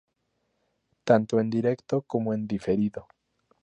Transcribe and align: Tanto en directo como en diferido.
Tanto 1.03 1.39
en 1.39 1.51
directo 1.51 2.01
como 2.01 2.33
en 2.33 2.47
diferido. 2.47 3.05